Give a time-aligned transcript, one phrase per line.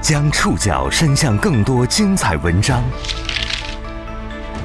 [0.00, 2.82] 将触角伸向更多精彩文章，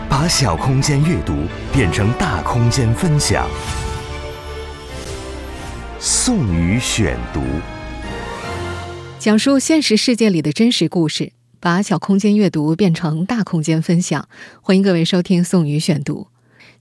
[0.07, 1.43] 把小空间阅读
[1.73, 3.45] 变成大空间分享。
[5.99, 7.41] 宋宇选读，
[9.19, 14.29] 讲述现实世界里的真实故事，把小空间阅读变成大空间分享。
[14.61, 16.27] 欢迎各位收听宋宇选读。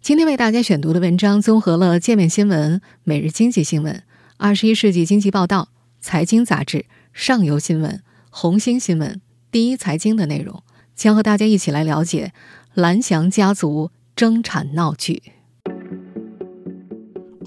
[0.00, 4.00] 今天为大家选读的文章综合了界面新闻、每日经济新闻、
[4.36, 8.00] 二十一世纪经济报道、财经杂志、上游新闻。
[8.36, 9.20] 红星新闻、
[9.52, 10.64] 第一财经的内容，
[10.96, 12.32] 将和大家一起来了解
[12.74, 15.22] 蓝翔家族争产闹剧。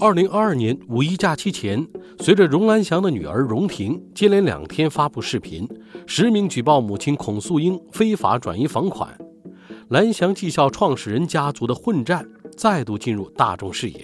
[0.00, 1.86] 二零二二年五一假期前，
[2.20, 5.68] 随着荣兰祥的女儿荣婷接连两天发布视频，
[6.06, 9.14] 实名举报母亲孔素英非法转移房款，
[9.90, 12.26] 蓝翔技校创始人家族的混战
[12.56, 14.00] 再度进入大众视野。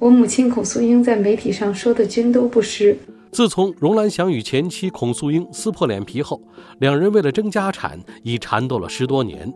[0.00, 2.98] 我母亲孔素英在媒体上说的均都不实。
[3.36, 6.40] 自从荣兰祥与前妻孔素英撕破脸皮后，
[6.78, 9.52] 两人为了争家产已缠斗了十多年。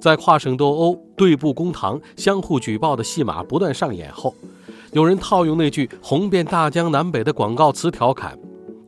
[0.00, 4.34] 在跨省斗殴、对簿公堂、相互举报的戏码不断上演后，
[4.92, 8.38] 有人套用那句红遍大江南北的广告词调侃：“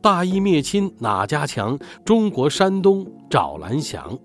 [0.01, 1.77] 大义灭亲哪家强？
[2.03, 4.17] 中国山东找蓝翔。”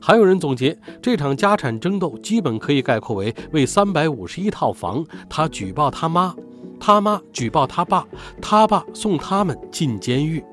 [0.00, 6.34] 还有人总结这场家产争斗基本可以概括为为三百五十一套房，他举报他妈。
[6.78, 8.06] 他妈举报他爸，
[8.40, 10.44] 他爸送他们进监狱。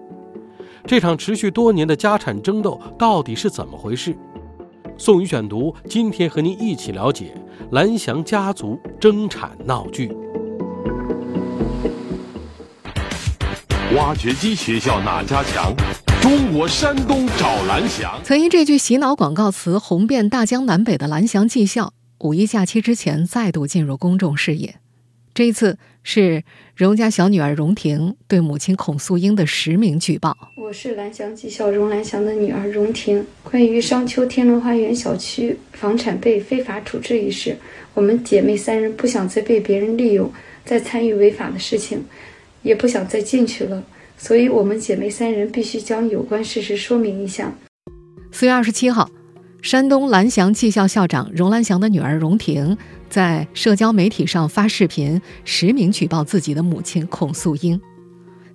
[0.85, 4.15] 这场持续多年的家产争斗到底是怎么回事？
[4.97, 7.35] 宋宇选读，今天和您一起了解
[7.71, 10.15] 蓝翔家族争产闹剧。
[13.95, 15.73] 挖掘机学校哪家强？
[16.23, 18.17] 中国山东找蓝翔。
[18.23, 24.75] 曾因这句洗脑广告词红遍大江南北的蓝翔技校，五一假期之前再度进入公众视野。
[25.33, 26.41] 这一次是
[26.77, 30.33] 荣家小女儿荣婷对母亲孔素英的实名举报。
[30.55, 33.27] 我是蓝翔技校荣兰祥的女儿荣婷。
[33.43, 37.57] 关于商丘天伦花园小区房产被非法处置一事，
[37.93, 40.31] 我们姐妹三人不想再被别人利用，
[40.63, 42.05] 再参与违法的事情，
[42.61, 43.83] 也不想再进去了，
[44.23, 47.53] 所以我们姐妹三人必须将有关事实说明一下。
[48.31, 49.09] 四月二十七号，
[49.61, 52.77] 山东蓝翔技校校长荣兰祥的女儿荣婷。
[53.09, 57.77] 在社交媒体上发视频，实名举报自己的母亲孔素英。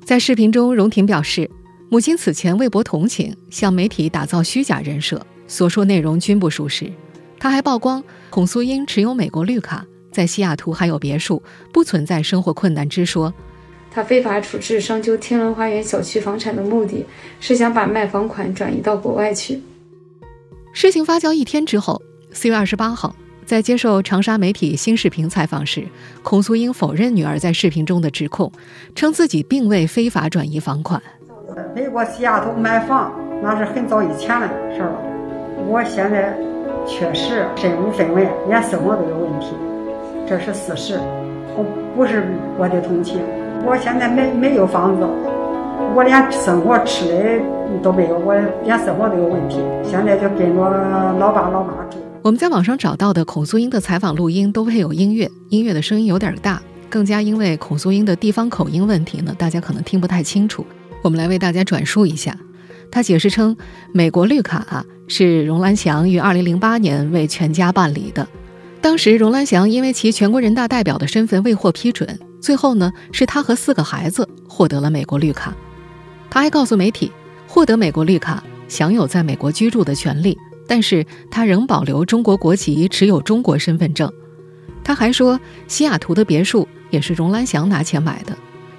[0.03, 1.51] 在视频中，荣婷表示，
[1.91, 6.91] 母亲此前为博同情，向媒体打造虚假人设，所说内容均不属实。
[7.39, 11.43] 她还曝光孔素英持有美国绿卡，在西雅图还有别墅，
[11.75, 13.35] 不存在生活困难之说。
[13.99, 17.05] 她非法处置商丘天伦花园小区房产的目的
[17.41, 19.61] 是想把卖房款转移到国外去。
[20.73, 22.01] 事情发酵一天之后，
[22.31, 23.13] 四月二十八号。
[23.45, 25.85] 在接受长沙媒体新视频采访时，
[26.23, 28.53] 孔素英否认女儿在视频中的指控，
[28.95, 31.03] 称自己并未非法转移房款。
[31.75, 35.03] 美国西雅图买房那是很早以前的事了，
[35.67, 36.39] 我现在
[36.87, 39.49] 确实身无分文，连生活都有问题，
[40.29, 41.01] 这是事实。
[41.57, 41.65] 我
[41.97, 42.23] 不是
[42.57, 43.19] 我的同情，
[43.67, 45.07] 我现在没没有房子，
[45.95, 51.99] 我连生活吃的都没有，我连生活都有问题，现在就跟着老爸老妈住。
[52.23, 60.65] 我们在网上找到的孔素英的采访录音都配有音乐，音乐的声音有点大，更加因为孔素英的地方口音问题呢，大家可能听不太清楚。
[61.03, 62.37] 我们来为大家转述一下，
[62.91, 63.57] 他解释称，
[63.93, 68.27] 美国绿卡是荣兰祥于2008年为全家办理的，
[68.81, 75.55] 当时荣兰祥因为其全国人大代表的身份未获批准，最后呢是他和四个孩子获得了美国绿卡。
[76.31, 77.11] 他还告诉媒体，
[77.47, 80.37] 获得美国绿卡享有在美国居住的权利。
[80.67, 84.13] 但是他仍保留中国国籍，持有中国身份证。
[84.85, 88.37] 他还说，西雅图的别墅也是荣兰祥拿钱买的。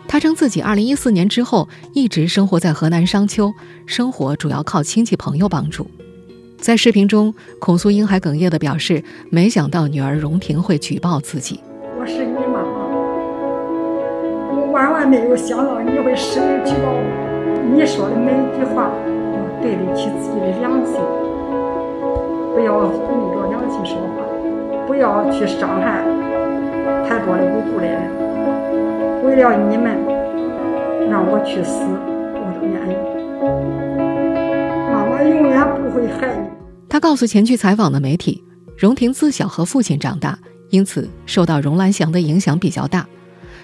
[0.08, 3.52] 他称自己2014年之后一直生活在河南商丘，
[3.88, 5.90] 生活主要靠亲戚朋友帮助。
[6.60, 11.60] 在视频中，孔素英还哽咽地表示，没想到女儿荣婷会举报自己。
[12.00, 12.59] 我是你妈，
[14.80, 17.04] 万万没有想到你会实名举报我。
[17.76, 18.90] 你说的每一句话，
[19.34, 20.96] 都对得起自己的良心。
[22.56, 24.24] 不要昧着良心说话，
[24.88, 26.02] 不要去伤害
[27.06, 28.00] 太多的无辜的人。
[29.26, 29.98] 为了你们，
[31.12, 31.84] 让我去死，
[32.34, 32.96] 我都愿意。
[34.94, 36.48] 妈妈永远不会害你。
[36.88, 38.42] 他告诉前去采访的媒体，
[38.78, 40.40] 荣婷自小和父亲长大，
[40.70, 43.06] 因此受到荣兰祥的影响比较大。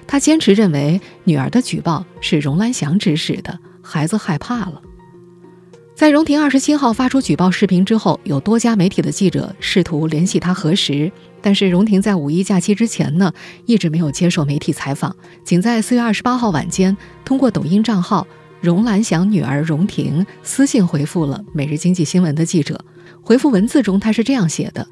[0.08, 4.82] 他坚持认为女儿的举报是荣兰祥指使的，孩子害怕了。
[5.96, 11.10] 在荣婷二十七号发出举报视频之后，有多家媒体的记者试图联系她核实，
[11.42, 13.32] 但是荣婷在五一假期之前呢，
[13.66, 15.16] 一直没有接受媒体采访，
[15.46, 18.28] 仅在四月二十八号晚间通过抖音账号
[18.60, 22.84] 荣兰祥女儿荣婷私信回复了《每日经济新闻》的记者。
[23.22, 24.86] 回复文字中，她是这样写的：“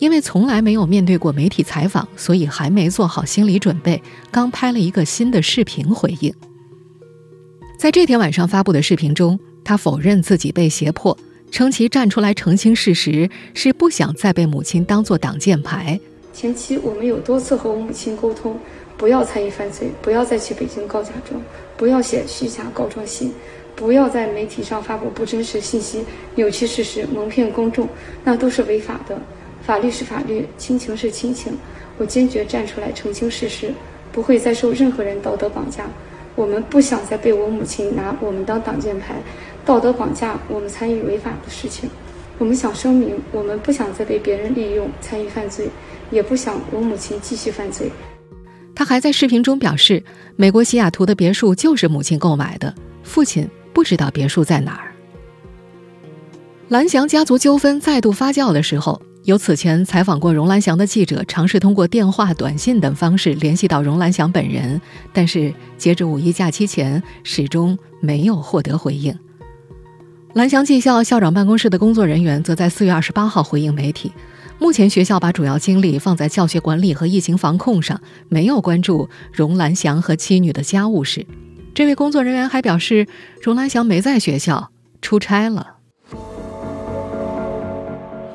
[0.00, 4.02] 因为从来没有面对过媒体采访，所以还没做好心理准备。
[4.32, 6.34] 刚拍了一个新的视频回应。”
[7.78, 11.16] 在这天晚上发布的视频中，她否认自己被胁迫，
[11.50, 16.00] 称其站出来澄清事实是不想再被母亲当作挡箭牌。
[16.32, 18.58] 前期我们有多次和我母亲沟通。
[18.96, 21.40] 不要参与犯罪，不要再去北京告假状，
[21.74, 23.32] 不要写虚假告状信，
[23.74, 26.04] 不要在媒体上发布不真实信息，
[26.34, 27.88] 扭曲事实，蒙骗公众，
[28.22, 29.18] 那都是违法的。
[29.70, 31.56] 法律是法律，亲情是亲情。
[31.96, 33.72] 我坚决站出来澄清事实，
[34.10, 35.84] 不会再受任何人道德绑架。
[36.34, 39.14] 我们不想再被我母亲拿我们当挡箭牌，
[39.64, 41.88] 道德绑架我们参与违法的事情。
[42.36, 45.68] 我们想声明，我们不想再被别人利用参与犯罪，
[46.10, 47.92] 也不想我母亲继续犯罪。
[48.74, 50.02] 他还在视频中表示，
[50.34, 52.74] 美国西雅图的别墅就是母亲购买的，
[53.04, 54.90] 父亲不知道别墅在哪儿。
[56.66, 64.80] 蓝翔家族纠纷再度发酵的时候，有此前采访过荣兰祥的记者尝试通过电话、短信等方式联系到荣兰祥本人，
[65.12, 69.16] 但是截至五一假期前，始终没有获得回应。
[70.32, 74.12] 蓝翔技校校长办公室的工作人员则在四月二十八号回应媒体。
[74.58, 81.26] 目前学校把主要精力放在教学管理和疫情防控上，没有关注荣兰祥和妻女的家务事。
[81.74, 83.06] 这位工作人员还表示，
[83.42, 84.70] 荣兰祥没在学校，
[85.02, 85.79] 出差了。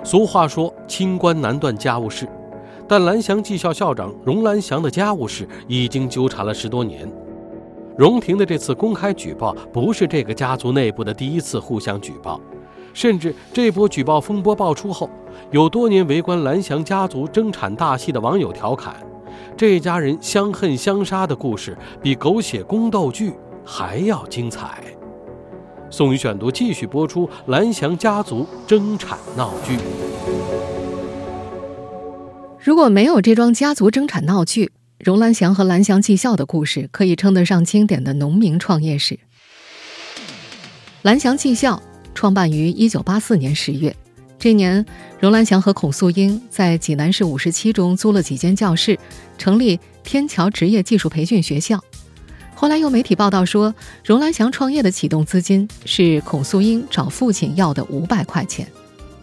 [0.05, 2.29] 俗话说“清官难断家务事”，
[2.87, 7.11] 但蓝翔技校校长荣兰祥的家务事已经纠缠了十多年。
[7.97, 12.39] 荣廷的这次公开举报，不是这个家族内部的第一次互相举报。
[12.93, 15.09] 甚至这波举报风波爆出后，
[15.49, 18.95] 有多年围观蓝翔家族争产大戏的网友调侃
[19.57, 23.33] ：“这家人相恨相杀的故事比狗血宫斗剧
[23.65, 24.83] 还要精彩。”
[25.97, 29.77] 宋宇选读继续播出：蓝翔家族争产闹剧。
[32.59, 39.17] 如果没有这桩家族争产闹剧，荣兰祥和蓝翔技校的故事可以称得上经典的农民创业史。
[41.03, 41.81] 蓝翔技校。
[42.13, 43.95] 创办于一九八四年十月，
[44.39, 44.85] 这年，
[45.19, 48.97] 荣兰祥和孔素英在济南市五十七中租了几间教室，
[49.37, 51.81] 成立天桥职业技术培训学校。
[52.55, 58.65] 后来有媒体报道说，荣兰祥创业的启动资金是孔素英找父亲要的五百块钱。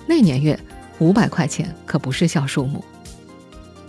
[0.06, 0.58] 那年月，
[0.98, 2.84] 五百块钱可不是小数目。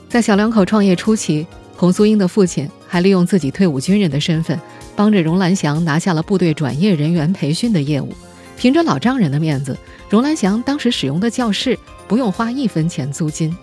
[0.08, 1.46] 在小两口创业初期，
[1.76, 4.58] 孔素英的父亲还利用自己退伍军人的身份，
[4.96, 8.14] 帮着荣兰祥拿下了部队转业人员培训的业务。
[8.56, 9.78] 凭着老丈人的面子，
[10.10, 13.56] 荣兰祥当时使用的教室不用花一分钱租金。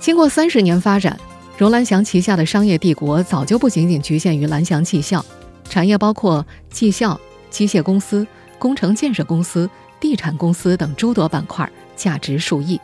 [0.00, 1.18] 经过三十年发展，
[1.58, 5.26] 荣兰祥旗下的商业帝国早就不仅仅局限于蓝翔技校，
[5.68, 7.20] 产业包括技校、
[7.50, 8.24] 机械公司、
[8.60, 9.68] 工程建设公司、
[9.98, 12.80] 地产公司等诸多板块，价值数亿。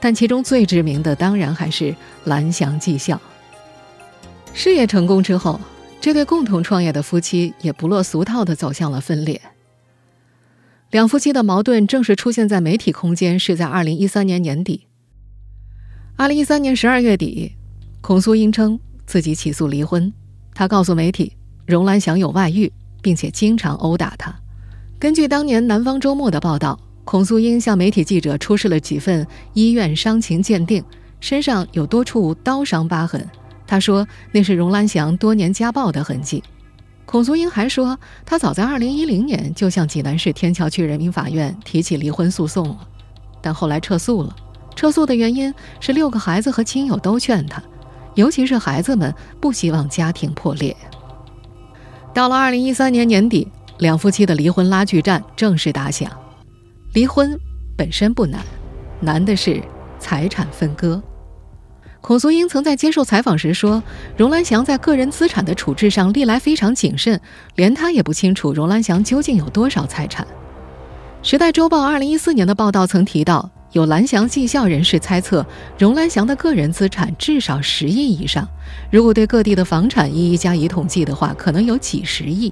[0.00, 3.20] 但其中最知名的当然还是蓝翔技校。
[4.54, 5.60] 事业成功之后，
[6.00, 9.38] 这对共同创业的夫妻也不落俗套地走向了分裂。
[10.90, 14.86] 两夫妻的矛盾正式出现在媒体空间，是在二零一三年年底。
[16.16, 17.52] 二零一三年十二月底，
[18.06, 20.12] 孔素英称自己起诉离婚。
[20.54, 21.32] 她告诉媒体，
[21.66, 22.72] 荣兰祥有外遇，
[23.02, 24.32] 并且经常殴打她。
[24.96, 30.84] 根据当年《南方周末》的报道，孔素英向媒体记者出示了几份医院伤情鉴定，
[31.18, 33.28] 身上有多处刀伤疤痕。
[33.66, 36.40] 她说，那是荣兰祥多年家暴的痕迹。
[37.06, 42.88] 孔素英还说，她早在2010年就向济南市天桥区人民法院提起离婚诉讼了，
[43.42, 44.36] 但后来撤诉了。
[44.76, 47.60] 撤诉的原因是六个孩子和亲友都劝她，
[48.16, 50.76] 尤其是孩子们不希望家庭破裂。
[52.12, 53.46] 到了2013年年底，
[53.78, 56.10] 两夫妻的离婚拉锯战正式打响。
[56.94, 57.38] 离婚
[57.76, 58.40] 本身不难，
[59.00, 59.62] 难的是
[60.00, 61.00] 财产分割。
[62.00, 63.82] 孔素英曾在接受采访时说
[64.16, 67.20] ：“荣兰祥在个人资产的处置上历来非常谨慎，
[67.56, 70.26] 连他也不清楚荣兰祥究竟有多少财产。”
[71.28, 75.44] 《时代周报》二零一四年的报道曾提到，有蓝翔技校人士猜测，
[75.78, 78.48] 荣兰祥的个人资产至少十亿以上，
[78.90, 82.50] 如果对各地的房产一一加以统计的话，可能有几十亿。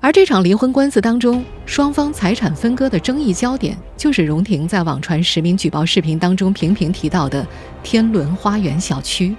[0.00, 7.46] 而这场离婚官司当中，双方财产分割的争议焦点，就是荣婷在网传实名举报视频当中频频提到的
[7.82, 9.36] 天伦花园小区。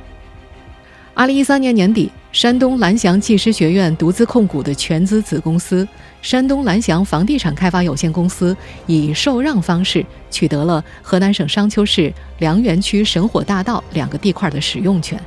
[1.16, 5.88] 二零一三年年底，山东蓝翔技师学院独资控股的全资子公司
[6.24, 15.22] 山东蓝翔房地产开发有限公司，以受让方式取得了河南省商丘市梁园区神火大道两个地块的使用权。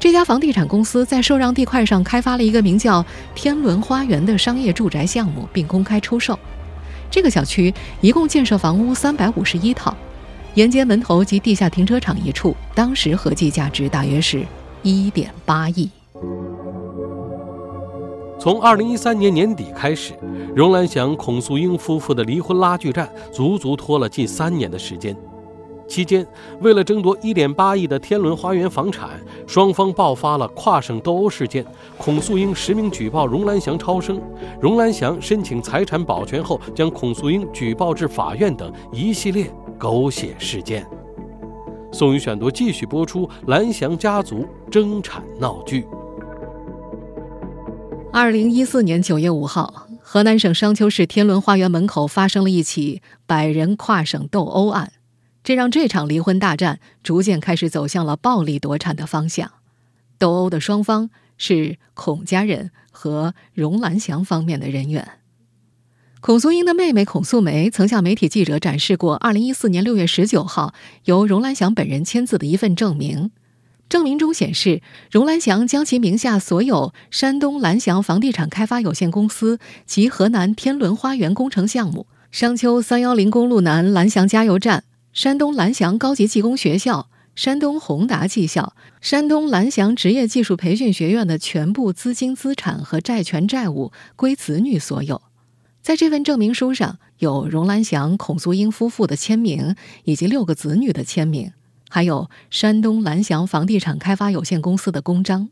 [0.00, 3.04] 这家房地产公司在受让地块上开发了一个名叫
[3.36, 6.36] “天伦花园”的商业住宅项目，并公开出售。
[7.08, 9.96] 这个小区一共建设房屋三百五十一套，
[10.54, 14.44] 沿街门头及地下停车场一处，当时合计价值大约是
[14.82, 15.90] 一点八亿。
[18.38, 20.14] 从二零一三年年底开始，
[20.56, 25.14] 荣兰祥、孔素英夫妇的离婚拉锯战足足拖了近三年的时间。
[25.86, 26.26] 期间，
[26.60, 31.66] 为了争夺一点八亿的天伦花园房产，双方爆发了跨省斗殴事件。
[31.98, 34.18] 孔素英实名举报荣兰祥超生，
[34.60, 40.86] 荣兰祥申请财产保全后将孔素英举报至法院等一系列狗血事件。
[41.92, 45.84] 宋宇选读继续播出：蓝翔家族争产闹剧。
[48.12, 54.92] 二零一四年九月五号，河南省商丘市天伦花园门口发生了一起百人跨省斗殴案。
[55.42, 59.50] 这让这场离婚大战逐渐开始走向了暴力夺产的方向。
[60.16, 65.19] 斗殴的双方是孔家人和荣兰祥方面的人员。
[66.22, 70.74] 孔素英的妹妹孔素梅曾向媒体记者展示过2014年6月19号
[71.04, 73.30] 由荣兰祥本人签字的一份证明。
[73.88, 84.84] 证明中显示，荣兰祥将其名下所有山东蓝翔房地产开发有限公司及河南天伦花园工程项目、商丘310公路南蓝翔加油站。
[85.14, 95.22] 山东蓝翔高级技工学校、山东宏达技校、山东蓝翔职业技术培训学院的全部资金资产和债权债务归子女所有。
[95.82, 101.52] 在这份证明书上有荣兰祥、孔素英夫妇的签名以及六个子女的签名，
[101.88, 105.48] 还有山东蓝翔房地产开发有限公司的公章。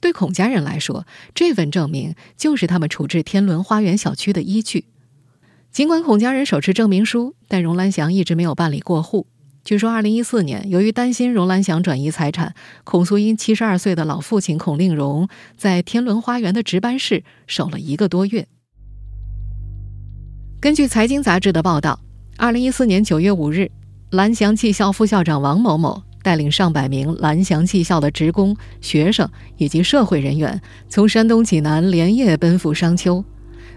[0.00, 4.86] 对孔家人来说，这份证明就是他们处置天伦花园小区的依据。
[5.70, 9.26] 尽管孔家人手持证明书，但荣兰祥一直没有办理过户。
[9.64, 18.48] 据说，二零一四年，由于担心荣兰祥转移财产，孔素英七十二岁的老父亲孔令荣在天伦花园的值班室守了一个多月。
[20.62, 21.98] 根据《财经杂志》的报道，
[22.36, 23.68] 二零一四年九月五日，
[24.10, 33.24] 蓝翔技校副校长王某某带领上百名蓝翔技校的职工、学生以及社会人员，从山东济南连夜奔赴商丘。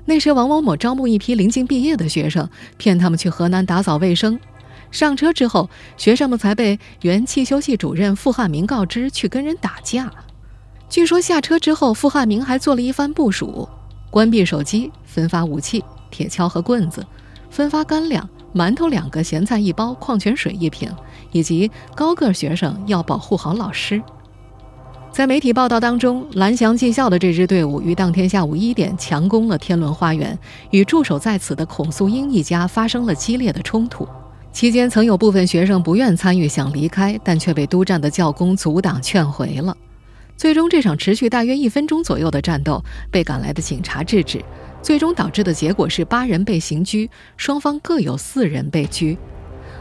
[0.05, 4.39] 那时，王某某招募一批临近毕业的学生，骗他们去河南打扫卫生。
[4.91, 10.11] 上车之后，学生们才被原汽修系主任傅汉明告知去跟人打架。
[10.87, 13.67] 据说下车之后，傅汉明还做了一番部署：
[14.11, 15.83] 关闭手机，分发武器、
[16.15, 17.05] 铁锹和棍子，
[17.49, 20.89] 分发干粮、馒头两个、咸菜一包、矿泉水一瓶，
[21.33, 24.01] 以及高个学生要保护好老师。
[25.11, 30.39] 在媒体报道当中，蓝翔技校的这支队伍于当天下午一点强攻了天伦花园，
[30.71, 34.07] 与驻守在此的孔素英一家发生了激烈的冲突。
[34.53, 39.75] 期间曾有部分学生不愿参与，想离开，但却被督战的教工阻挡劝回了。
[40.37, 44.43] 最终，这场持续大约一分钟左右的战斗被赶来的警察制止，
[44.85, 49.17] 最终导致的结果是八人被刑拘，双方各有四人被拘。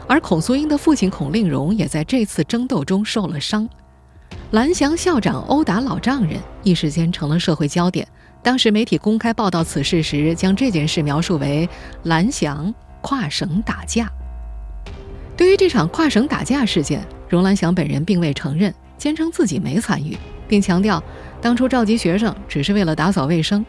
[0.07, 3.69] 而孔素英的父亲孔令荣也在这次争斗中受了伤。
[4.49, 8.07] 蓝翔校长殴打老丈人，一时间成了社会焦点。
[8.41, 11.69] 当时媒体公开报道此事时，将这件事描述为
[12.05, 14.11] 蓝翔跨省打架。
[15.37, 21.03] 对于这场跨省打架事件，荣兰祥本人并未承认，坚称自己没参与，并强调
[21.39, 23.63] 当初召集学生只是为了打扫卫生。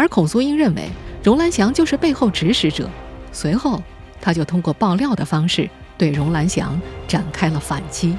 [0.00, 0.88] 而孔素英认为
[1.22, 2.88] 荣兰祥就是背后指使者，
[3.32, 3.82] 随后
[4.18, 8.16] 他就通过爆料的方式对荣兰祥展开了反击。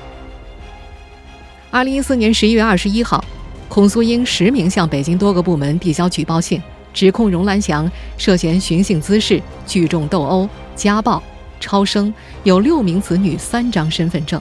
[1.71, 3.25] 二零一四年十一月二十一号，
[3.67, 6.61] 孔素英实名向北京多个部门递交举报信，
[6.93, 11.19] 指控荣兰祥涉嫌寻衅滋事、聚众斗殴、家暴、
[11.59, 14.39] 超生，有六名子女、三张身份证。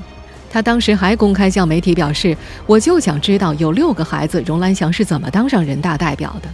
[0.50, 6.48] 他当时还公开向媒体表示：“我就想知道有六个孩子，荣兰祥是怎么当上人大代表的。”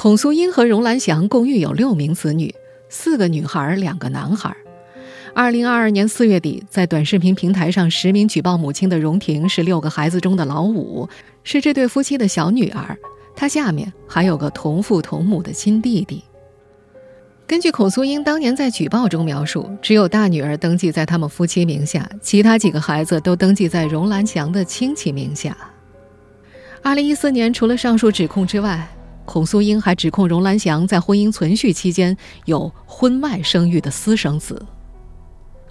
[0.00, 2.54] 孔素英和荣兰祥共育有六名子女，
[2.88, 4.56] 四个女孩，两个男孩。
[5.34, 11.08] 二零二二年四月底，在短视频平台上实名举报母亲的荣婷是六个孩子中的老五，
[11.42, 12.96] 是这对夫妻的小女儿。
[13.34, 16.22] 她下面还有个同父同母的亲弟弟。
[17.44, 25.56] 根据孔素英当年在举报中描述，只有大女儿登记在他们夫妻名下，其他几个孩子都登记在荣兰祥的亲戚名下。
[26.84, 28.88] 二零一四年，除了上述指控之外，
[29.28, 32.16] 孔素英还指控荣兰祥在婚姻存续期间
[32.46, 34.64] 有婚外生育的私生子。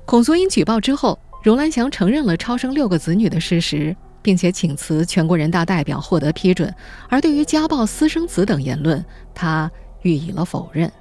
[0.06, 6.72] 孔素英举报之后，荣兰祥承认了超生六个子女的事实，并且请辞全国人大代表获得批准。
[7.10, 9.70] 而对于家暴私生子等言论，他
[10.04, 10.92] 予以了否认。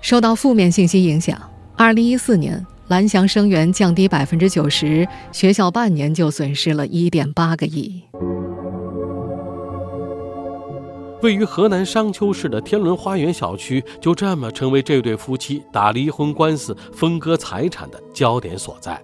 [0.00, 1.36] 受到负面信息影响，
[1.76, 8.00] 二零一四年，蓝翔生源降低百分之九十，学校半年就损失了一点八个亿。
[11.20, 19.00] 位于河南商丘市的天伦花园小区，就这么成为这对夫妻打离婚官司、分割财产的焦点所在。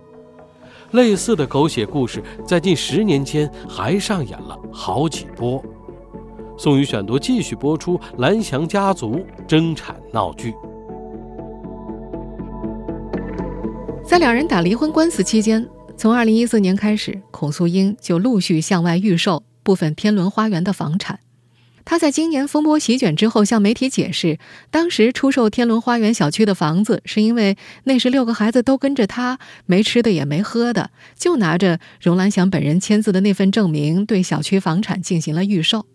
[0.92, 5.61] 类似的狗血故事，在近十年间还上演了好几波。
[6.56, 10.54] 宋宇选读继续播出蓝翔家族争产闹剧。
[14.04, 21.18] 在两人打离婚官司期间，从二零一四年开始，孔素英就陆续向外预售部分天伦花园的房产。
[21.84, 24.38] 他在今年风波席卷之后向媒体解释，
[24.70, 35.86] 当时出售天伦花园小区的房子，是因为那时六个孩子都跟着他，没吃的也没喝的，就拿着荣兰祥本人签字的那份证明，对小区房产进行了预售。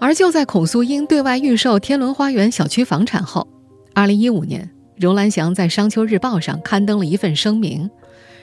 [0.00, 3.48] 而就在孔素英对外预售天伦花园小区房产后，
[3.94, 4.70] 二零一五年。
[4.96, 7.90] 荣兰祥在《商丘日报》上刊登了一份声明，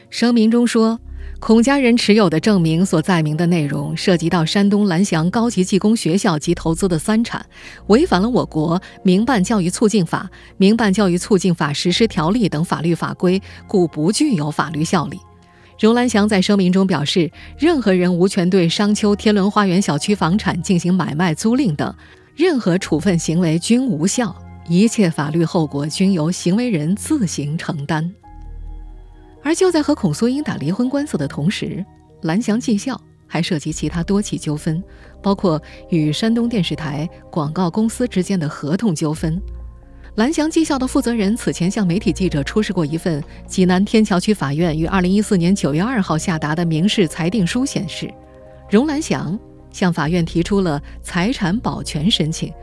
[0.10, 1.00] 声明中说，
[1.42, 7.44] 孔家人持有的证明所载明的内容涉及到山东蓝翔高级技工学校及投资的三产，
[7.88, 15.20] 违反了我国《民办教育促进法》《民办教育促进法实施条例》等法律法规，故不具有法律效力。
[15.80, 21.92] 荣兰祥在声明中表示，任何人无权对商丘天伦花园小区房产进行买卖、租赁等，
[22.36, 24.34] 任何处分行为均无效。
[24.70, 28.14] 一切法律后果均由行为人自行承担。
[29.44, 31.84] 而就在和孔素英打离婚官司的同时，
[32.22, 34.84] 蓝翔技校还涉及其他多起纠纷，
[35.22, 39.42] 包括与山东电视台广告公司之间的合同纠纷。
[40.16, 48.14] 蓝翔技校的负责人此前向媒体记者出示过一份济南天桥区法院于二零一四年九月二号下达的民事裁定书，显示，
[48.70, 49.40] 荣蓝翔
[49.72, 52.54] 向法院提出了财产保全申请。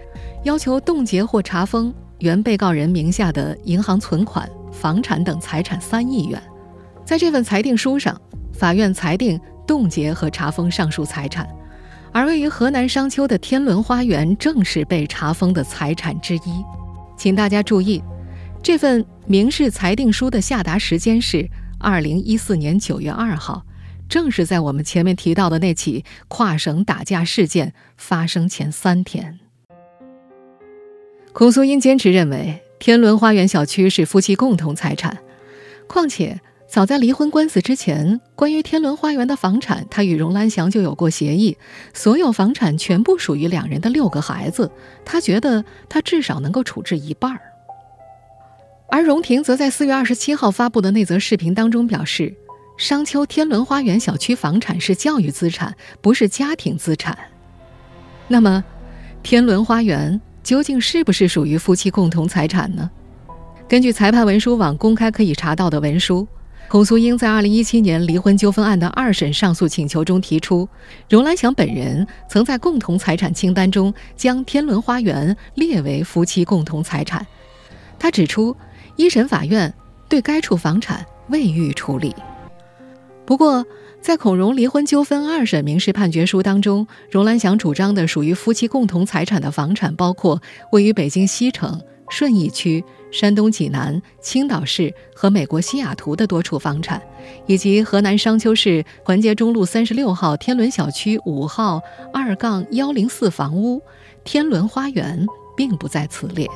[0.44, 6.40] 要求冻结或查封原被告人名下的银行存款、房产等财产三亿元。
[7.08, 8.20] 在这份裁定书上，
[8.52, 11.48] 法院裁定冻结和查封上述财产，
[12.12, 16.62] 而位于河南商丘的天伦花园正是被查封的财产之一。
[17.16, 18.02] 请大家注意，
[18.62, 23.64] 这份民事裁定书的下达时间是二零一四年九月二号，
[24.06, 29.38] 正是在我们前面提到的那起跨省打架事件发生前三天。
[31.32, 35.16] 孔素英坚持认为，天伦花园小区是夫妻共同财产。
[35.86, 36.38] 况且，
[36.68, 41.56] 早在离婚官司之前，关于天伦花园的房产，他与荣兰祥就有过协议，
[41.94, 44.70] 所有房产全部属于两人的六个孩子。
[45.02, 47.40] 他觉得他至少能够处置一半儿。
[48.90, 52.34] 而荣婷则在四月二十七号发布的那则视频当中表示，
[52.76, 57.16] 商丘天伦花园小区房产是教育资产，不是家庭资产。
[58.28, 58.62] 那么，
[59.22, 60.20] 天伦花园？
[60.42, 62.90] 究竟是不是属于夫妻共同财产呢？
[63.68, 66.26] 根据裁判文书网公开可以查到的文书，
[66.68, 70.68] 孔素英在2017年离婚纠纷案的二审上诉请求中提出，
[71.08, 77.26] 荣兰祥本人曾在共同财产清单中将天伦花园列为夫妻共同财产。
[77.98, 78.54] 他指出，
[78.96, 79.72] 一审法院
[80.10, 82.14] 对该处房产未予处理。
[83.24, 83.64] 不过，
[84.02, 97.00] 在孔融离婚纠纷二审民事判决书当中，荣兰祥主张的属于夫妻共同财产的房产，包括位于北京西城、顺义区、山东济南、青岛市和美国西雅图的多处房产，
[97.46, 101.80] 以及河南商丘市环街中路三十六号天伦小区五号
[102.12, 103.80] 二杠幺零四房屋，
[104.24, 106.48] 天伦花园并不在此列。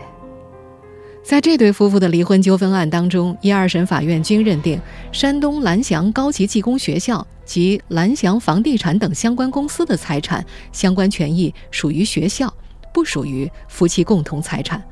[1.23, 4.81] 在这对夫妇的离婚纠纷案当中，一二审法院均认定
[5.13, 12.53] 山东蓝翔高级技工学校及蓝翔房地产等相关公司的财产相关权益属于学校，
[12.93, 14.83] 不属于夫妻共同财产。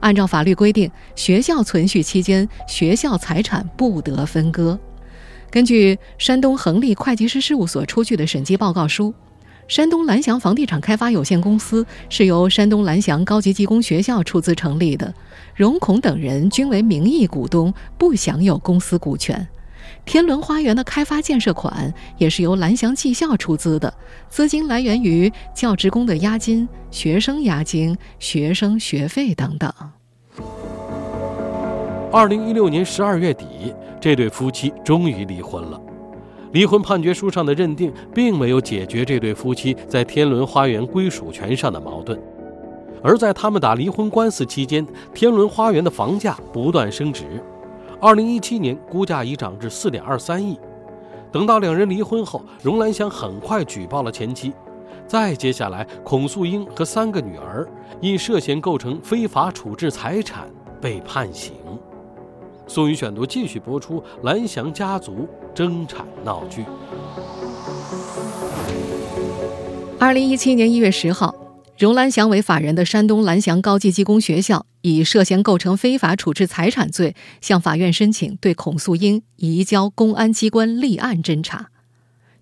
[0.00, 4.78] 按照法律规定，学校存续期间，学校财产不得分割。
[5.50, 9.14] 根据山东恒利会计师事务所出具的审计报告书。
[9.68, 15.14] 山东蓝翔房地产开发有限公司是由山东蓝翔高级技工学校出资成立的，
[15.54, 19.46] 荣孔等人均为名义股东，不享有公司股权。
[20.10, 23.94] 天伦花园的开发建设款也是由蓝翔技校出资的，
[24.28, 29.72] 资金来源于教职工的押金、学生押金、学生学费等等。
[32.10, 35.80] 二零一六年十二月底，这对夫妻终于离婚了。
[36.50, 42.20] 离婚判决书上的认定，并没有解决这对夫妻在天伦花园归属权上的矛盾，
[43.00, 47.40] 而在他们打离婚官司期间，天伦花园的房价不断升值，
[48.00, 50.58] 二零一七年估价已涨至四点二三亿。
[51.30, 54.52] 等到两人离婚后，荣兰祥很快举报了前妻，
[55.06, 57.68] 再接下来，孔素英和三个女儿
[58.00, 60.48] 因涉嫌构成非法处置财产
[60.80, 61.52] 被判刑。
[62.66, 66.64] 宋宇选读继续播出蓝翔家族争产闹剧。
[69.98, 71.34] 二零一七年一月十号，
[71.78, 81.70] 荣兰祥为法人的山东蓝翔高级技工学校以涉嫌构成非法处置财产罪，向法院申请对孔素英移交公安机关立案侦查。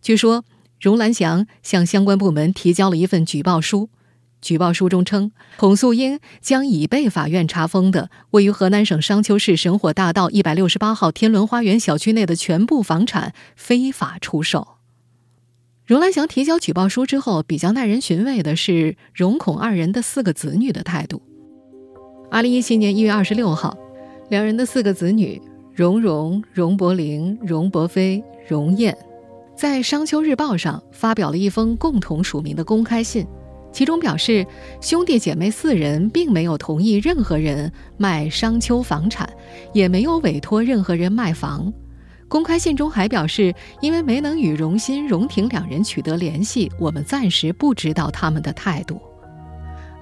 [0.01, 0.45] 据说，
[0.81, 3.91] 荣兰祥向相关部门提交了一份举报书，
[4.41, 14.77] 举报书中称，孔素英将已被法院查封的位于河南省商丘市神火大道一百六十八号天伦花园小区内的全部房产非法出售。
[15.85, 21.23] 荣兰祥提交举报书之后，比较耐人寻味的是荣孔二人的四个子女的态度。
[22.31, 23.75] 二零一七年一月二十六号，
[24.29, 25.41] 两人的四个子女
[25.75, 28.97] 荣荣、荣伯龄、荣伯飞、荣燕，
[29.57, 33.27] 在《商丘日报》上发表了一封共同署名的公开信，
[33.73, 34.47] 其中表示
[34.79, 39.27] 兄弟姐妹四人并没有同意任何人卖商丘房产，
[39.73, 41.73] 也没有委托任何人卖房。
[42.29, 49.01] 公开信中还表示，因为没能与荣新、荣婷两人取得联系，我们暂时不知道他们的态度。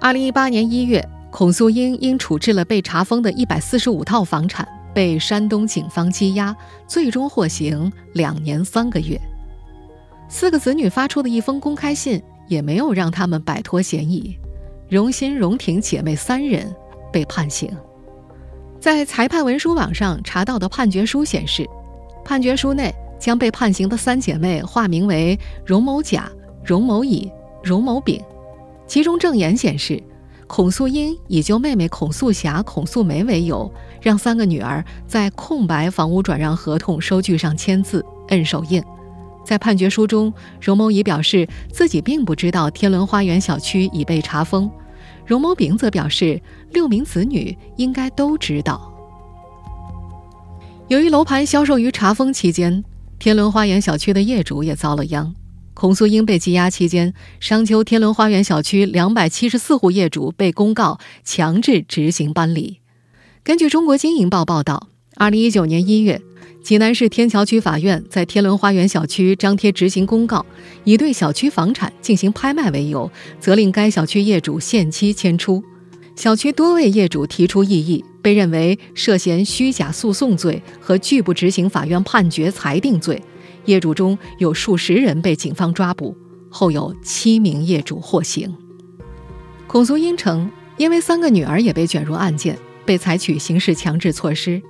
[0.00, 9.20] 二零一八年一月，孔素英因处置了被查封的一百四十五套房产，被山东警方羁押，最终获刑两年三个月。
[10.28, 14.36] 四个子女发出的一封公开信，也没有让他们摆脱嫌疑。
[14.88, 16.74] 荣新、荣婷姐妹三人
[17.12, 17.70] 被判刑。
[18.80, 21.66] 在裁判文书网上查到的判决书显示。
[22.24, 26.28] 判决书内将被判刑的三姐妹化名为荣某甲、
[26.64, 27.30] 荣某乙、
[27.62, 28.20] 荣某丙，
[28.84, 30.02] 其中证言显示，
[30.46, 38.82] 孔素英以救妹妹孔素霞、孔素梅为由，让三个女儿在空白房屋转让合同收据上签字、摁手印。
[39.44, 44.70] 在判决书中，荣某乙表示自己并不知道天伦花园小区已被查封，
[45.24, 46.40] 荣某丙则表示
[46.72, 48.92] 六名子女应该都知道。
[50.88, 52.84] 由于楼盘销售于查封期间，
[53.18, 55.34] 天伦花园小区的业主也遭了殃。
[55.76, 62.78] 孔素英被羁押期间，商丘天伦花园小区两百七十四户业主被公告强制执行搬离。
[63.44, 66.22] 根据中国经营报报道，二零一九年一月，
[66.64, 70.46] 济南市天桥区法院在天伦花园小区张贴执行公告，
[70.84, 75.62] 以对小区房产进行拍卖为由，责令该小区业主限期迁出。
[76.16, 78.02] 小区多位业主提出异议。
[78.22, 83.22] 被认为涉嫌虚假诉讼罪和拒不执行法院判决裁定罪，
[83.66, 86.16] 业主中有数十人被警方抓捕，
[86.48, 88.52] 后有七名业主获刑。
[89.66, 94.62] 孔素英称，因为三个女儿也被卷入案件，被采取刑事强制措施。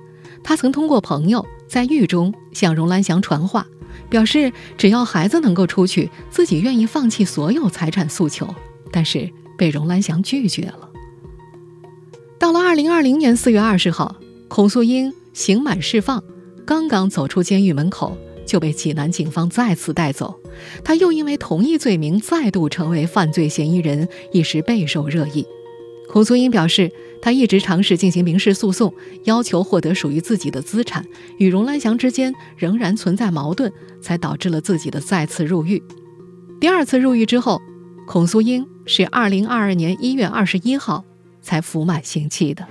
[0.43, 3.65] 他曾通过朋友在狱中向荣兰祥传话，
[4.09, 8.47] 表示只要孩子能够出去，自己愿意放弃所有财产诉求，
[8.91, 10.89] 但是被荣兰祥拒绝了。
[12.39, 14.15] 到了二零二零年四月二十号，
[14.47, 16.23] 孔素英刑满释放，
[16.65, 20.39] 刚刚走出监狱门口，就被济南警方再次带走。
[20.83, 25.45] 他又因为同一罪名再度成为犯罪嫌疑人，一时备受热议。
[26.09, 28.91] 孔素英表示，他一直尝试进行民事诉讼，
[29.25, 31.05] 要求获得属于自己的资产，
[31.37, 35.83] 与荣兰祥之间仍然存在矛盾，才导致了自己的再次入狱。
[36.59, 37.61] 第二次入狱之后，
[38.07, 41.03] 孔素英是二零二二年一月二十一号。
[41.39, 42.67] 才服满刑期的。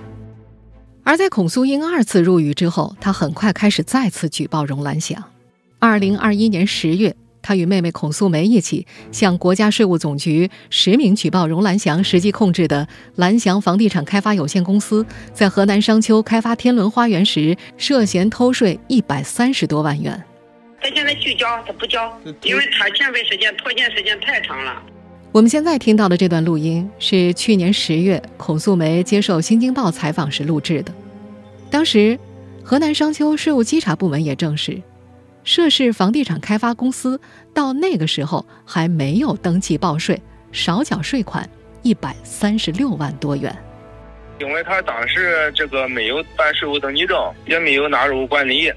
[1.03, 5.23] 而在孔素英二次入狱之后，他很快开始再次举报荣兰祥。
[5.79, 20.23] 二零二一年十月，他与妹妹孔素梅一起向国家税务总局实名举报荣兰祥实际控制的兰祥房地产开发有限公司在河南商丘开发天伦花园时涉嫌偷税一百三十多万元。
[20.81, 22.11] 他现在拒交，他不交，
[22.41, 24.81] 因为他欠费时间拖欠时间太长了。
[25.31, 30.91] 我们现在听到的这段录音是去年十月孔素梅接受《新京报》采访时录制的。
[31.69, 32.17] 当时，
[32.63, 34.81] 河南商丘税务稽查部门也证实，
[35.47, 37.21] 涉事房地产开发公司
[37.53, 41.49] 到那个时候还没有登记报税，少缴税款
[41.83, 43.55] 一百三十六万多元。
[44.41, 48.69] 因为他当时这个没有办税务登记证，也没有纳入管理，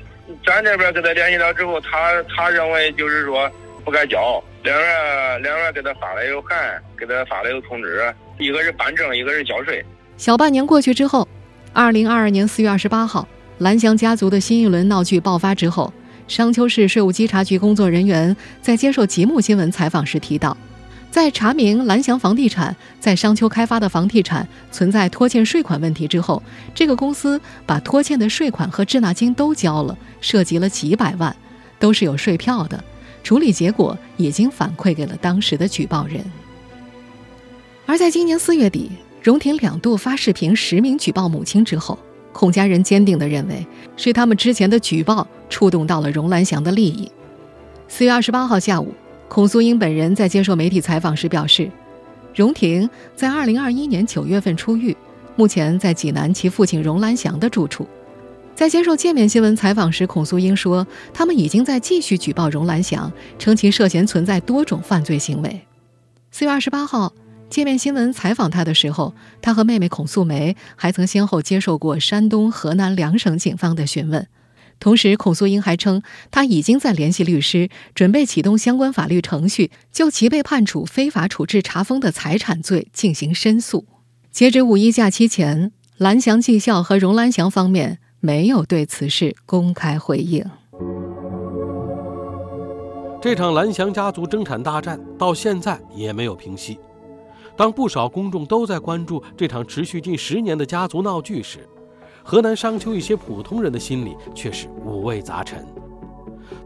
[0.47, 3.51] 咱这边跟他联系了之后，他他认为就是说
[3.85, 4.41] 不该交。
[4.63, 9.85] 两人两人给他发了有函，给他发了有通知，一个是办证，一个是交税。
[10.17, 11.27] 小半年过去之后，
[11.73, 13.27] 二零二二年四月二十八号，
[13.59, 15.93] 蓝翔家族的新一轮闹剧爆发之后，
[16.31, 20.57] 商丘市税务稽查局工作人员在接受吉木新闻采访时提到，
[21.11, 26.41] 在查明蓝翔房地产在商丘开发的房地产存在拖欠税款问题之后，
[26.73, 31.35] 这个公司把拖欠的税款和滞纳金都交了，涉及了几百万，
[31.81, 32.83] 都是有税票的。
[33.25, 36.25] 处理结果已经反馈给了当时的举报人。
[37.87, 38.89] 而在今年四月底，
[39.21, 41.99] 荣婷两度发视频实名举报母亲之后，
[42.33, 43.67] 孔家人坚定地认为，
[43.97, 47.11] 是他们之前的举报触动到了荣兰祥的利益。
[47.89, 48.95] 四月二十八号下午，
[49.29, 51.71] 孔素英本人在接受媒体采访时表示，
[52.35, 54.97] 荣婷在二零二一年九月份出狱，
[55.35, 57.87] 目前在济南其父亲荣兰祥的住处。
[58.55, 65.61] 在接受界面新闻采访时，孔素英说，他们已经在继续举报荣兰祥，称其涉嫌存在多种犯罪行为。
[66.31, 67.13] 四月二十八号。
[67.51, 74.29] 界面新闻采访他的时候，他和妹妹孔素梅还曾先后接受过山东、河南两省警方的询问。
[74.79, 83.85] 同时，孔素英还称，他已经在联系律师，准备启动相关法律程序，就其被判处非法处置查封的财产罪进行申诉。
[84.31, 90.43] 截止五一假期前，蓝翔技校和荣兰祥方面没有对此事公开回应。
[93.21, 96.79] 这场蓝翔家族争产大战到现在也没有平息。
[97.57, 101.69] 当不少公众都在关注这场持续近十年的家族闹剧时，
[102.23, 105.67] 河南商丘一些普通人的心里却是五味杂陈。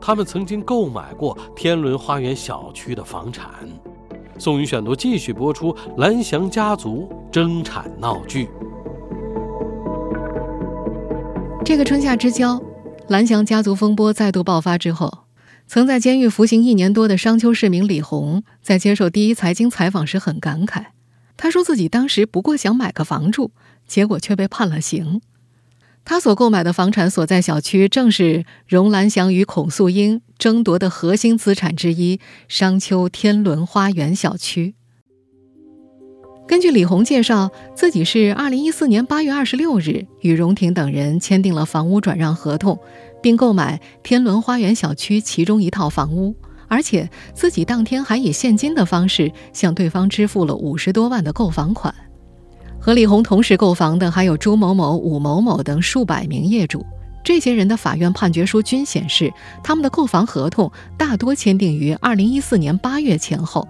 [0.01, 3.51] 他们曾经购买过天伦花园小区的房产。
[4.38, 8.49] 宋宇选读继续播出：蓝翔家族争产闹剧。
[11.64, 12.61] 这个春夏之交，
[13.09, 15.11] 蓝翔家族风波再度爆发之后，
[15.66, 20.85] 曾在监狱服刑一年多的商丘市民李红，在接受第一财经采访时很感慨。
[21.37, 23.50] 他说自己当时不过想买个房住，
[23.87, 25.20] 结果却被判了刑。
[26.05, 34.74] 他所购买的房产所在小区，正是荣兰祥与孔素英争夺的核心资产之一——商丘天伦花园小区。
[36.46, 42.79] 根据李红介绍，自己是2014年8月26日与荣婷等人签订了房屋转让合同，
[43.24, 46.37] 并购买天伦花园小区其中一套房屋。
[46.68, 51.94] 而且自己当天还以现金的方式向对方支付了五十多万的购房款。
[52.78, 56.84] 和李红同时购房的还有朱某某、武某某等数百名业主。
[57.22, 59.32] 这些人的法院判决书均显示，
[59.62, 63.66] 他们的购房合同大多签订于二零一四年八月前后。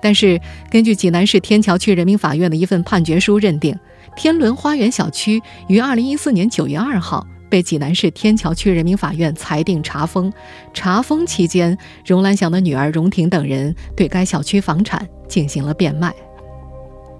[0.00, 3.78] 但是，根据济南市天桥区人民法院的一份判决书认定，
[4.16, 7.26] 天伦花园小区于二零一四年九月二号。
[7.50, 10.32] 被济南市天桥区人民法院裁定查封。
[10.72, 16.14] 查封期间，荣兰祥的女儿荣婷等人对该小区房产进行了变卖。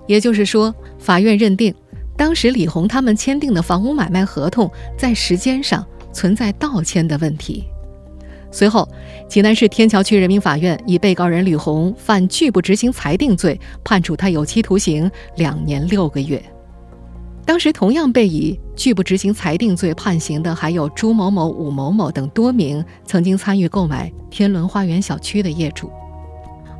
[0.06, 1.74] 也就是说，法院认定，
[2.16, 7.64] 当时李红他们签订的房屋买卖合同在时间上存在倒签的问题。
[8.52, 8.88] 随后，
[9.28, 16.42] 济南市天桥区人民法院以被告人李红犯拒不执行裁定罪，判处他有期徒刑两年六个月。
[17.50, 25.90] 当时同样被以拒不执行裁定罪判刑的，还有朱某某、武某某等多名曾经参与购买天伦花园小区的业主。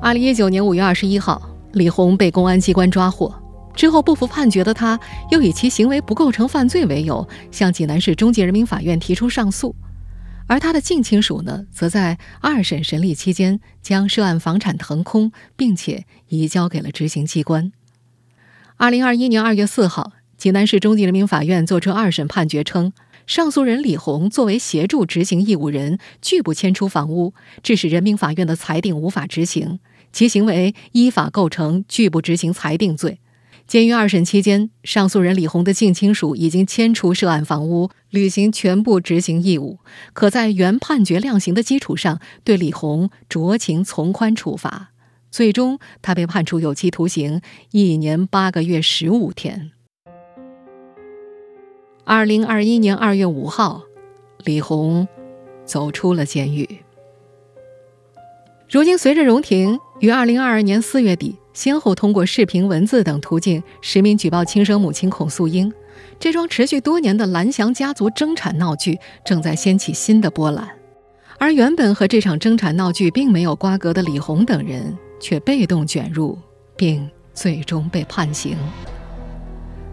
[0.01, 3.35] 二零一九年五月二十一号，李红被公安机关抓获
[3.75, 4.97] 之后，不服判决的他，
[5.33, 9.75] 又以其行为不构成犯罪为由，向济南市中级人民法院提出上诉。
[10.47, 17.73] 而他的近亲属呢，则在二审审理期间将涉案房产腾空，并且移交给了执行机关。
[18.77, 20.13] 二零二一年二月四号。
[20.41, 22.95] 济南市中级人民法院作出二审判决称，
[23.27, 29.81] 上诉人李红作为协助执行义务人，拒不迁出房屋，致使人民法院的裁定无法执行，
[30.15, 33.19] 其行为依法构成拒不执行裁定罪。
[33.67, 39.81] 鉴于二审期间上诉人李红的近亲属已经迁出涉案房屋，履行全部执行义务，
[40.15, 44.93] 可在原判决量刑的基础上对李红酌情从宽处罚。
[45.31, 49.73] 最终，他被判处有期徒刑一年八个月十五天。
[52.11, 53.83] 二零二一年二月五号，
[54.43, 55.07] 李红
[55.65, 56.69] 走出了监狱。
[58.69, 65.73] 如今，随着荣婷于二零二二年四月底先后通过视频、文字等途径实名举报亲生母亲孔素英，
[66.19, 70.69] 这桩持续多年的蓝翔家族争产闹剧正在掀起新的波澜。
[71.39, 76.37] 而原本和这场争产闹剧并没有瓜葛的李红等人，却被动卷入，
[76.77, 78.57] 并最终被判刑。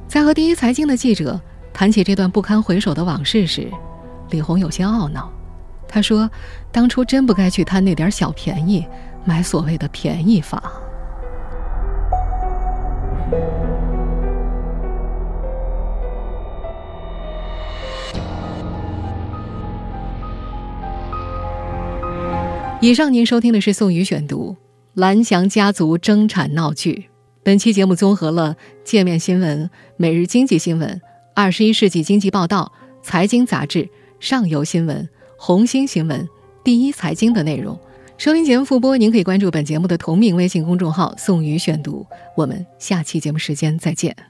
[0.07, 1.39] 在和第一财经的记者。
[1.77, 3.71] 谈起这段不堪回首的往事时，
[4.31, 5.31] 李红有些懊恼。
[5.87, 6.27] 他说
[6.73, 8.83] ：“当初真不该去贪那点小便宜，
[9.23, 10.59] 买所谓的便宜房。”
[22.81, 24.53] 以上您收听的是宋宇选读
[24.95, 26.93] 《蓝翔家族争产闹剧》。
[27.43, 30.99] 本期节目综合了界面新闻、每日经济新闻。
[31.37, 32.73] 二十一世纪经济报道、
[33.03, 33.87] 财经杂志、
[34.19, 36.27] 上游新闻、红星新闻、
[36.63, 37.79] 第一财经的内容。
[38.17, 42.03] 收音节目复播，您可以关注本节目的同名微信公众号“宋宇选读”。
[42.35, 44.17] 我们下期节目时间再见。